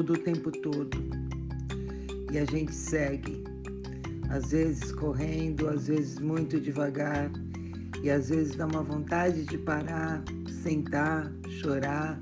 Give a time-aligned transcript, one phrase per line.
[0.00, 0.96] mundo o tempo todo
[2.32, 3.44] e a gente segue,
[4.30, 7.30] às vezes correndo, às vezes muito devagar
[8.02, 10.22] e às vezes dá uma vontade de parar,
[10.62, 11.30] sentar,
[11.60, 12.18] chorar.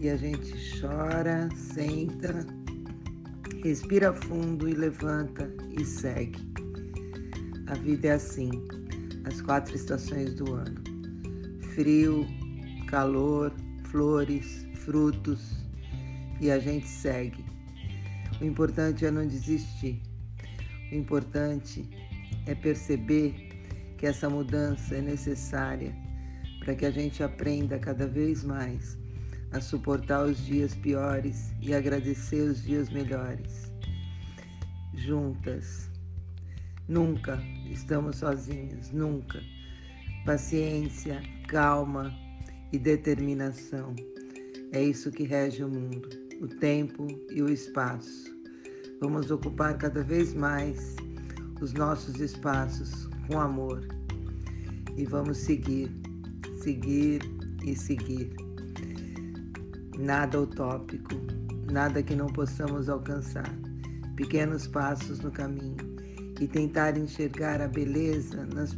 [0.00, 2.46] E a gente chora, senta,
[3.62, 6.40] respira fundo e levanta e segue.
[7.66, 8.50] A vida é assim,
[9.24, 10.80] as quatro estações do ano:
[11.74, 12.26] frio,
[12.86, 13.52] calor,
[13.90, 15.65] flores, frutos,
[16.40, 17.44] e a gente segue.
[18.40, 20.02] O importante é não desistir.
[20.92, 21.88] O importante
[22.46, 23.34] é perceber
[23.96, 25.94] que essa mudança é necessária
[26.60, 28.98] para que a gente aprenda cada vez mais
[29.52, 33.72] a suportar os dias piores e agradecer os dias melhores.
[34.94, 35.90] Juntas.
[36.88, 39.40] Nunca estamos sozinhos, nunca.
[40.24, 42.14] Paciência, calma
[42.72, 43.94] e determinação.
[44.72, 46.08] É isso que rege o mundo,
[46.40, 48.34] o tempo e o espaço.
[49.00, 50.96] Vamos ocupar cada vez mais
[51.60, 53.86] os nossos espaços com amor
[54.96, 55.90] e vamos seguir,
[56.62, 57.22] seguir
[57.64, 58.34] e seguir.
[59.98, 61.14] Nada utópico,
[61.70, 63.50] nada que não possamos alcançar.
[64.16, 65.96] Pequenos passos no caminho
[66.40, 68.76] e tentar enxergar a beleza nas,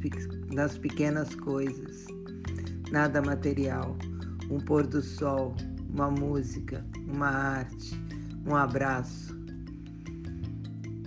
[0.52, 2.06] nas pequenas coisas.
[2.90, 3.96] Nada material,
[4.50, 5.54] um pôr do sol,
[5.98, 8.00] uma música, uma arte,
[8.46, 9.36] um abraço.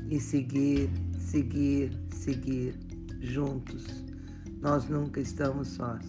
[0.10, 2.78] E seguir, seguir, seguir
[3.22, 3.86] juntos
[4.62, 6.06] nós nunca estamos sós.